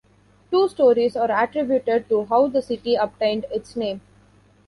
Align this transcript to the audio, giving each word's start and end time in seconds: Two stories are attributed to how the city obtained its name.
Two 0.49 0.67
stories 0.67 1.15
are 1.15 1.29
attributed 1.29 2.09
to 2.09 2.25
how 2.25 2.47
the 2.47 2.63
city 2.63 2.95
obtained 2.95 3.45
its 3.51 3.75
name. 3.75 4.01